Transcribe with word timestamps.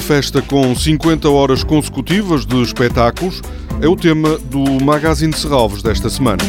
Uma 0.00 0.06
festa 0.06 0.40
com 0.40 0.74
50 0.74 1.28
horas 1.28 1.62
consecutivas 1.62 2.46
de 2.46 2.62
espetáculos 2.62 3.42
é 3.82 3.86
o 3.86 3.94
tema 3.94 4.38
do 4.38 4.82
Magazine 4.82 5.30
de 5.30 5.38
Serralves 5.38 5.82
desta 5.82 6.08
semana. 6.08 6.42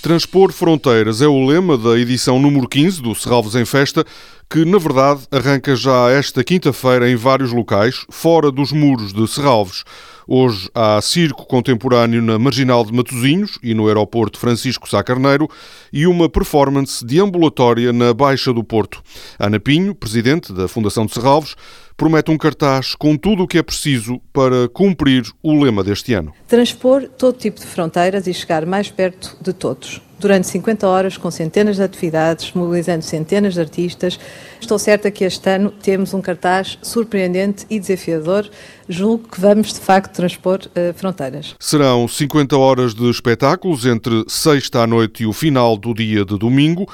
Transpor 0.00 0.52
fronteiras 0.52 1.20
é 1.20 1.26
o 1.26 1.44
lema 1.44 1.76
da 1.76 1.98
edição 1.98 2.38
número 2.38 2.68
15 2.68 3.02
do 3.02 3.16
Serralves 3.16 3.56
em 3.56 3.64
Festa, 3.64 4.04
que 4.48 4.64
na 4.64 4.78
verdade 4.78 5.22
arranca 5.32 5.74
já 5.74 6.08
esta 6.08 6.44
quinta-feira 6.44 7.10
em 7.10 7.16
vários 7.16 7.50
locais, 7.50 8.06
fora 8.08 8.52
dos 8.52 8.70
muros 8.70 9.12
de 9.12 9.26
Serralves. 9.26 9.82
Hoje 10.28 10.68
há 10.74 11.00
circo 11.00 11.46
contemporâneo 11.46 12.20
na 12.20 12.36
Marginal 12.36 12.84
de 12.84 12.92
Matosinhos 12.92 13.60
e 13.62 13.72
no 13.74 13.86
aeroporto 13.86 14.40
Francisco 14.40 14.88
Sá 14.88 15.00
Carneiro 15.04 15.48
e 15.92 16.04
uma 16.04 16.28
performance 16.28 17.04
deambulatória 17.06 17.92
na 17.92 18.12
Baixa 18.12 18.52
do 18.52 18.64
Porto. 18.64 19.00
Ana 19.38 19.60
Pinho, 19.60 19.94
presidente 19.94 20.52
da 20.52 20.66
Fundação 20.66 21.06
de 21.06 21.14
Serralves, 21.14 21.54
promete 21.96 22.32
um 22.32 22.36
cartaz 22.36 22.96
com 22.96 23.16
tudo 23.16 23.44
o 23.44 23.46
que 23.46 23.58
é 23.58 23.62
preciso 23.62 24.20
para 24.32 24.68
cumprir 24.68 25.22
o 25.40 25.62
lema 25.62 25.84
deste 25.84 26.12
ano. 26.12 26.32
Transpor 26.48 27.08
todo 27.08 27.38
tipo 27.38 27.60
de 27.60 27.66
fronteiras 27.66 28.26
e 28.26 28.34
chegar 28.34 28.66
mais 28.66 28.90
perto 28.90 29.36
de 29.40 29.52
todos 29.52 30.00
durante 30.18 30.46
50 30.46 30.86
horas 30.86 31.16
com 31.16 31.30
centenas 31.30 31.76
de 31.76 31.82
atividades, 31.82 32.52
mobilizando 32.54 33.02
centenas 33.02 33.54
de 33.54 33.60
artistas. 33.60 34.18
Estou 34.60 34.78
certa 34.78 35.10
que 35.10 35.24
este 35.24 35.48
ano 35.50 35.70
temos 35.70 36.14
um 36.14 36.20
cartaz 36.20 36.78
surpreendente 36.82 37.66
e 37.68 37.78
desafiador. 37.78 38.48
Julgo 38.88 39.28
que 39.28 39.40
vamos, 39.40 39.72
de 39.72 39.80
facto, 39.80 40.14
transpor 40.14 40.60
uh, 40.66 40.94
fronteiras. 40.94 41.54
Serão 41.60 42.08
50 42.08 42.56
horas 42.56 42.94
de 42.94 43.08
espetáculos 43.10 43.84
entre 43.84 44.24
sexta 44.28 44.82
à 44.82 44.86
noite 44.86 45.24
e 45.24 45.26
o 45.26 45.32
final 45.32 45.76
do 45.76 45.92
dia 45.92 46.24
de 46.24 46.38
domingo. 46.38 46.86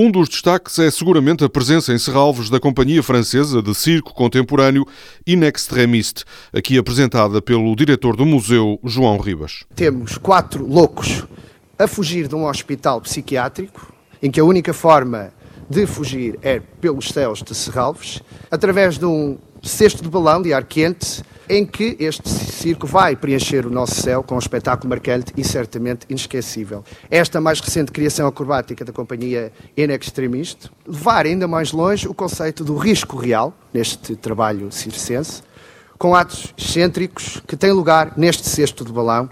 Um 0.00 0.12
dos 0.12 0.28
destaques 0.28 0.78
é 0.78 0.88
seguramente 0.92 1.42
a 1.42 1.48
presença 1.48 1.92
em 1.92 1.98
Serralves 1.98 2.48
da 2.48 2.60
Companhia 2.60 3.02
Francesa 3.02 3.60
de 3.60 3.74
Circo 3.74 4.14
Contemporâneo 4.14 4.86
In 5.26 5.40
Extremiste, 5.42 6.22
aqui 6.52 6.78
apresentada 6.78 7.42
pelo 7.42 7.74
diretor 7.74 8.14
do 8.14 8.24
museu, 8.24 8.78
João 8.84 9.18
Ribas. 9.18 9.64
Temos 9.74 10.16
quatro 10.16 10.64
loucos 10.64 11.24
a 11.78 11.86
fugir 11.86 12.26
de 12.26 12.34
um 12.34 12.46
hospital 12.46 13.00
psiquiátrico, 13.00 13.92
em 14.22 14.30
que 14.30 14.40
a 14.40 14.44
única 14.44 14.72
forma 14.72 15.32
de 15.70 15.86
fugir 15.86 16.38
é 16.42 16.60
pelos 16.80 17.08
céus 17.08 17.42
de 17.42 17.54
Serralves, 17.54 18.22
através 18.50 18.98
de 18.98 19.04
um 19.04 19.38
cesto 19.62 20.02
de 20.02 20.08
balão 20.08 20.40
de 20.42 20.52
ar 20.52 20.64
quente, 20.64 21.22
em 21.48 21.64
que 21.64 21.96
este 21.98 22.28
circo 22.28 22.86
vai 22.86 23.16
preencher 23.16 23.64
o 23.66 23.70
nosso 23.70 23.94
céu 23.94 24.22
com 24.22 24.34
um 24.34 24.38
espetáculo 24.38 24.90
marcante 24.90 25.32
e 25.36 25.42
certamente 25.42 26.06
inesquecível. 26.08 26.84
Esta 27.10 27.40
mais 27.40 27.60
recente 27.60 27.90
criação 27.90 28.26
acrobática 28.26 28.84
da 28.84 28.92
companhia 28.92 29.52
In 29.76 29.90
Extremist, 29.90 30.70
levar 30.86 31.26
ainda 31.26 31.48
mais 31.48 31.72
longe 31.72 32.06
o 32.06 32.14
conceito 32.14 32.64
do 32.64 32.76
risco 32.76 33.16
real 33.16 33.54
neste 33.72 34.14
trabalho 34.14 34.70
circense, 34.70 35.42
com 35.98 36.14
atos 36.14 36.52
excêntricos 36.56 37.42
que 37.46 37.56
têm 37.56 37.72
lugar 37.72 38.12
neste 38.16 38.46
cesto 38.48 38.84
de 38.84 38.92
balão. 38.92 39.28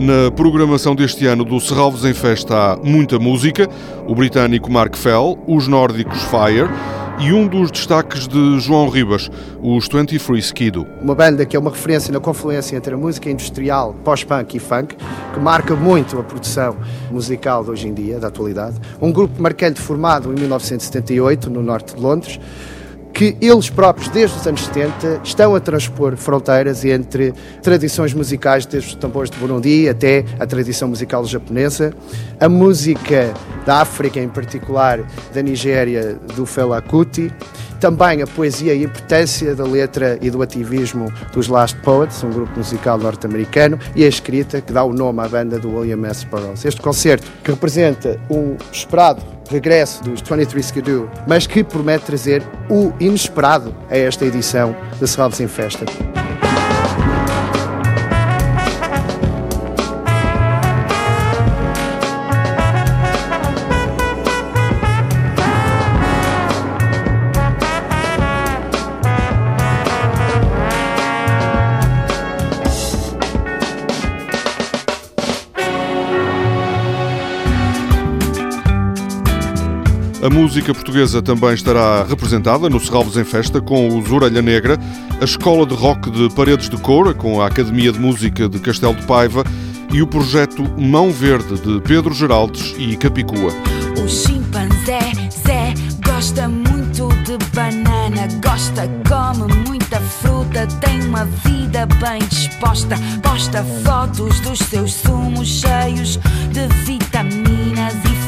Na 0.00 0.30
programação 0.30 0.94
deste 0.94 1.26
ano 1.26 1.44
do 1.44 1.60
Serralves 1.60 2.06
em 2.06 2.14
Festa 2.14 2.72
há 2.72 2.76
muita 2.76 3.18
música, 3.18 3.68
o 4.06 4.14
britânico 4.14 4.72
Mark 4.72 4.96
Fell, 4.96 5.38
os 5.46 5.68
nórdicos 5.68 6.22
Fire 6.22 6.70
e 7.20 7.34
um 7.34 7.46
dos 7.46 7.70
destaques 7.70 8.26
de 8.26 8.58
João 8.60 8.88
Ribas, 8.88 9.30
os 9.60 9.86
23 9.92 10.42
Skido. 10.42 10.86
Uma 11.02 11.14
banda 11.14 11.44
que 11.44 11.54
é 11.54 11.60
uma 11.60 11.70
referência 11.70 12.10
na 12.10 12.18
confluência 12.18 12.78
entre 12.78 12.94
a 12.94 12.96
música 12.96 13.28
industrial, 13.28 13.94
pós-punk 14.02 14.56
e 14.56 14.58
funk, 14.58 14.96
que 15.34 15.38
marca 15.38 15.76
muito 15.76 16.18
a 16.18 16.22
produção 16.22 16.78
musical 17.10 17.62
de 17.62 17.70
hoje 17.70 17.86
em 17.86 17.92
dia, 17.92 18.18
da 18.18 18.28
atualidade. 18.28 18.76
Um 19.02 19.12
grupo 19.12 19.42
marcante 19.42 19.82
formado 19.82 20.32
em 20.32 20.40
1978 20.40 21.50
no 21.50 21.62
norte 21.62 21.94
de 21.94 22.00
Londres, 22.00 22.40
que 23.20 23.36
eles 23.38 23.68
próprios, 23.68 24.08
desde 24.08 24.34
os 24.34 24.46
anos 24.46 24.64
70, 24.64 25.20
estão 25.22 25.54
a 25.54 25.60
transpor 25.60 26.16
fronteiras 26.16 26.86
entre 26.86 27.34
tradições 27.62 28.14
musicais, 28.14 28.64
desde 28.64 28.88
os 28.88 28.94
tambores 28.94 29.30
de 29.30 29.36
Burundi 29.36 29.90
até 29.90 30.24
a 30.38 30.46
tradição 30.46 30.88
musical 30.88 31.22
japonesa, 31.26 31.92
a 32.40 32.48
música 32.48 33.34
da 33.66 33.82
África, 33.82 34.18
em 34.18 34.28
particular 34.30 35.00
da 35.34 35.42
Nigéria, 35.42 36.18
do 36.34 36.46
Fela 36.46 36.80
Kuti, 36.80 37.30
também 37.78 38.22
a 38.22 38.26
poesia 38.26 38.72
e 38.72 38.80
a 38.80 38.84
importância 38.84 39.54
da 39.54 39.64
letra 39.64 40.18
e 40.22 40.30
do 40.30 40.40
ativismo 40.40 41.12
dos 41.34 41.46
Last 41.46 41.76
Poets, 41.80 42.24
um 42.24 42.30
grupo 42.30 42.56
musical 42.56 42.96
norte-americano, 42.96 43.78
e 43.94 44.02
a 44.02 44.08
escrita 44.08 44.62
que 44.62 44.72
dá 44.72 44.82
o 44.82 44.94
nome 44.94 45.20
à 45.20 45.28
banda 45.28 45.58
do 45.58 45.76
William 45.76 46.06
S. 46.06 46.24
Burroughs. 46.24 46.64
Este 46.64 46.80
concerto, 46.80 47.30
que 47.44 47.50
representa 47.50 48.18
um 48.30 48.56
esperado 48.72 49.20
regresso 49.50 50.02
dos 50.04 50.20
23 50.20 50.64
Skidoo, 50.64 51.10
mas 51.26 51.46
que 51.46 51.64
promete 51.64 52.04
trazer 52.06 52.42
o 52.68 52.92
inesperado 53.00 53.74
a 53.90 53.96
esta 53.96 54.24
edição 54.24 54.74
da 55.00 55.06
Serralves 55.06 55.40
em 55.40 55.48
Festa. 55.48 55.84
A 80.22 80.28
música 80.28 80.74
portuguesa 80.74 81.22
também 81.22 81.54
estará 81.54 82.04
representada 82.04 82.68
no 82.68 82.78
Serralves 82.78 83.16
em 83.16 83.24
Festa 83.24 83.58
com 83.58 83.98
os 83.98 84.12
Orelha 84.12 84.42
Negra, 84.42 84.78
a 85.18 85.24
Escola 85.24 85.64
de 85.64 85.74
Rock 85.74 86.10
de 86.10 86.28
Paredes 86.34 86.68
de 86.68 86.76
Coura, 86.76 87.14
com 87.14 87.40
a 87.40 87.46
Academia 87.46 87.90
de 87.90 87.98
Música 87.98 88.46
de 88.46 88.58
Castelo 88.58 88.94
de 88.94 89.06
Paiva 89.06 89.42
e 89.90 90.02
o 90.02 90.06
projeto 90.06 90.62
Mão 90.78 91.10
Verde 91.10 91.58
de 91.60 91.80
Pedro 91.80 92.12
Geraldes 92.12 92.74
e 92.78 92.98
Capicua. 92.98 93.50
O 93.98 94.06
chimpanzé 94.06 95.00
Zé 95.46 95.72
gosta 96.04 96.46
muito 96.46 97.08
de 97.24 97.38
banana, 97.54 98.28
gosta, 98.44 98.82
come 99.08 99.50
muita 99.66 100.00
fruta, 100.00 100.66
tem 100.80 101.02
uma 101.04 101.24
vida 101.24 101.86
bem 101.98 102.20
disposta, 102.28 102.96
posta 103.22 103.64
fotos 103.82 104.38
dos 104.40 104.58
seus 104.58 104.92
sumos 104.92 105.48
cheios 105.48 106.18
de 106.52 106.68
e 106.92 106.98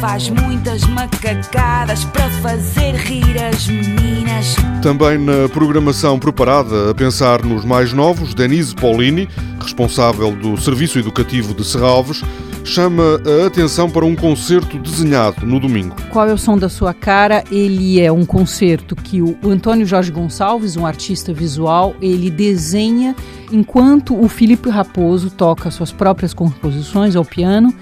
faz 0.02 0.28
muitas 0.30 0.82
macacadas 0.88 2.04
para 2.06 2.28
fazer 2.28 2.96
rir 2.96 3.40
as 3.40 3.68
meninas. 3.68 4.56
Também 4.82 5.16
na 5.16 5.48
programação 5.48 6.18
preparada 6.18 6.90
a 6.90 6.94
pensar 6.94 7.44
nos 7.44 7.64
mais 7.64 7.92
novos, 7.92 8.34
Denise 8.34 8.74
Paulini, 8.74 9.28
responsável 9.60 10.34
do 10.34 10.60
Serviço 10.60 10.98
Educativo 10.98 11.54
de 11.54 11.64
Serralves, 11.64 12.24
chama 12.64 13.20
a 13.24 13.46
atenção 13.46 13.88
para 13.88 14.04
um 14.04 14.16
concerto 14.16 14.76
desenhado 14.76 15.46
no 15.46 15.60
domingo. 15.60 15.94
Qual 16.10 16.28
é 16.28 16.32
o 16.32 16.38
som 16.38 16.58
da 16.58 16.68
sua 16.68 16.92
cara? 16.92 17.44
Ele 17.48 18.00
é 18.00 18.10
um 18.10 18.26
concerto 18.26 18.96
que 18.96 19.22
o 19.22 19.38
Antônio 19.44 19.86
Jorge 19.86 20.10
Gonçalves, 20.10 20.76
um 20.76 20.84
artista 20.84 21.32
visual, 21.32 21.94
ele 22.02 22.28
desenha 22.28 23.14
enquanto 23.52 24.20
o 24.20 24.28
Felipe 24.28 24.68
Raposo 24.68 25.30
toca 25.30 25.70
suas 25.70 25.92
próprias 25.92 26.34
composições 26.34 27.14
ao 27.14 27.24
piano 27.24 27.72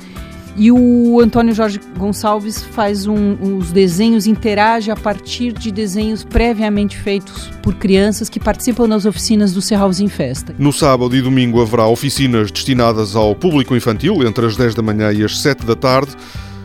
e 0.57 0.71
o 0.71 1.21
Antônio 1.21 1.55
Jorge 1.55 1.81
Gonçalves 1.97 2.63
faz 2.63 3.07
um, 3.07 3.37
os 3.59 3.71
desenhos, 3.71 4.27
interage 4.27 4.91
a 4.91 4.97
partir 4.97 5.53
de 5.53 5.71
desenhos 5.71 6.25
previamente 6.25 6.97
feitos 6.99 7.51
por 7.63 7.75
crianças 7.75 8.29
que 8.29 8.41
participam 8.41 8.89
das 8.89 9.07
oficinas 9.07 9.53
do 9.53 9.63
Serralves 9.63 10.01
em 10.01 10.09
Festa. 10.09 10.55
No 10.59 10.73
sábado 10.73 11.15
e 11.17 11.23
domingo 11.23 11.61
haverá 11.61 11.87
oficinas 11.87 12.51
destinadas 12.51 13.17
ao 13.17 13.35
público 13.35 13.75
infantil, 13.77 14.23
entre 14.27 14.47
as 14.47 14.57
10 14.57 14.75
da 14.75 14.83
manhã 14.83 15.13
e 15.13 15.25
as 15.25 15.39
7 15.39 15.65
da 15.65 15.77
tarde. 15.77 16.13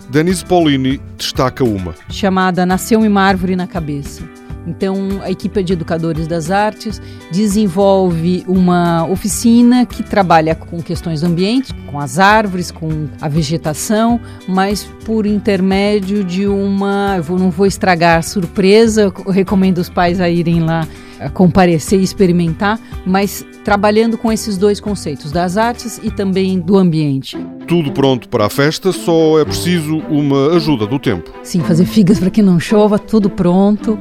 Denise 0.10 0.46
Paulini 0.46 1.02
destaca 1.18 1.64
uma. 1.64 1.96
Chamada 2.10 2.66
Nasceu 2.66 3.00
uma 3.00 3.22
Árvore 3.22 3.56
na 3.56 3.68
Cabeça. 3.68 4.24
Então, 4.66 5.22
a 5.22 5.30
equipe 5.30 5.62
de 5.64 5.74
educadores 5.74 6.28
das 6.28 6.50
artes 6.50 7.02
desenvolve 7.32 8.44
uma 8.48 9.06
oficina 9.08 9.86
que 9.86 10.02
trabalha 10.02 10.56
com 10.56 10.82
questões 10.82 11.22
do 11.22 11.28
ambiente, 11.28 11.74
com 11.92 12.00
as 12.00 12.20
árvores, 12.20 12.72
com 12.72 13.08
a 13.22 13.28
vegetação, 13.28 14.20
mas 14.48 14.84
por 15.06 15.26
intermédio 15.26 16.24
de 16.24 16.48
uma. 16.48 17.22
Eu 17.28 17.38
não 17.38 17.52
vou 17.52 17.66
estragar 17.66 18.20
a 18.20 18.22
surpresa, 18.22 19.14
recomendo 19.30 19.78
os 19.78 19.90
pais 19.90 20.20
a 20.20 20.30
irem 20.30 20.62
lá 20.62 20.88
comparecer 21.34 22.00
e 22.00 22.04
experimentar, 22.04 22.80
mas 23.06 23.46
trabalhando 23.64 24.18
com 24.18 24.32
esses 24.32 24.58
dois 24.58 24.80
conceitos, 24.80 25.32
das 25.32 25.58
artes 25.58 26.00
e 26.04 26.12
também 26.12 26.60
do 26.60 26.78
ambiente. 26.78 27.38
Tudo 27.68 27.92
pronto 27.92 28.28
para 28.30 28.46
a 28.46 28.50
festa, 28.50 28.92
só 28.92 29.40
é 29.40 29.46
preciso 29.46 29.98
uma 30.10 30.52
ajuda 30.56 30.86
do 30.86 31.00
tempo. 31.00 31.32
Sim, 31.42 31.62
fazer 31.62 31.86
figas 31.86 32.20
para 32.20 32.30
que 32.30 32.42
não 32.42 32.60
chova, 32.60 33.00
tudo 33.00 33.30
pronto 33.30 33.98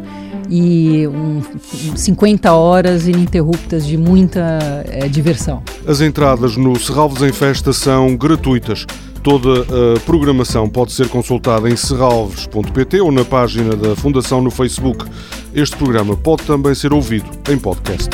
e 0.49 1.06
um, 1.06 1.43
50 1.96 2.52
horas 2.52 3.06
ininterruptas 3.06 3.87
de 3.87 3.96
muita 3.96 4.85
é, 4.88 5.08
diversão. 5.08 5.62
As 5.87 6.00
entradas 6.00 6.56
no 6.56 6.79
Serralves 6.79 7.23
em 7.23 7.32
Festa 7.32 7.73
são 7.73 8.17
gratuitas. 8.17 8.87
Toda 9.23 9.62
a 9.62 10.00
programação 10.00 10.69
pode 10.69 10.93
ser 10.93 11.08
consultada 11.08 11.69
em 11.70 11.76
serralves.pt 11.76 13.00
ou 13.00 13.11
na 13.11 13.25
página 13.25 13.75
da 13.75 13.96
Fundação 13.96 14.43
no 14.43 14.50
Facebook. 14.50 15.06
Este 15.55 15.76
programa 15.76 16.14
pode 16.14 16.43
também 16.43 16.75
ser 16.75 16.93
ouvido 16.93 17.31
em 17.50 17.56
podcast. 17.56 18.11